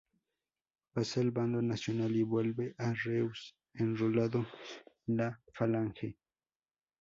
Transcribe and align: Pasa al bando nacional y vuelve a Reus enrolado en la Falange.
Pasa 0.95 1.21
al 1.21 1.29
bando 1.29 1.61
nacional 1.61 2.15
y 2.15 2.23
vuelve 2.23 2.73
a 2.79 2.91
Reus 2.91 3.55
enrolado 3.75 4.47
en 5.05 5.17
la 5.17 5.39
Falange. 5.53 6.17